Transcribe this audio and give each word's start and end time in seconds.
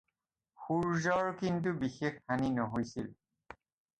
সূৰ্য্যৰ 0.61 1.27
কিন্তু 1.41 1.73
বিশেষ 1.83 2.17
হানি 2.31 2.49
নহৈছিল। 2.55 3.13